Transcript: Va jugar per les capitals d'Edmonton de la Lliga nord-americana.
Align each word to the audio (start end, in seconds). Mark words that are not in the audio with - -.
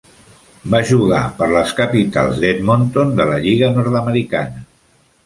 Va 0.75 0.79
jugar 0.91 1.19
per 1.41 1.49
les 1.51 1.73
capitals 1.79 2.39
d'Edmonton 2.45 3.13
de 3.21 3.29
la 3.33 3.37
Lliga 3.45 3.71
nord-americana. 3.77 4.65